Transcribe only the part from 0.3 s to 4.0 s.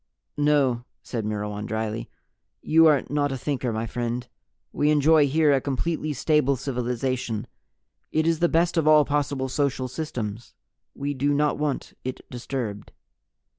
"No," said Myrwan dryly. "You are not a Thinker, my